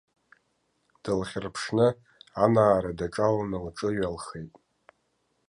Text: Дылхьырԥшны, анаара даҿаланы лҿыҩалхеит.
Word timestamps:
Дылхьырԥшны, 1.03 1.87
анаара 2.43 2.91
даҿаланы 2.99 3.57
лҿыҩалхеит. 3.65 4.53